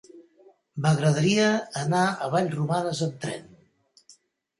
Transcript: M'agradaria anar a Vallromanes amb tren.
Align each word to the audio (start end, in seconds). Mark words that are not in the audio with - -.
M'agradaria 0.85 1.49
anar 1.81 2.05
a 2.07 2.29
Vallromanes 2.37 3.03
amb 3.09 3.21
tren. 3.27 3.45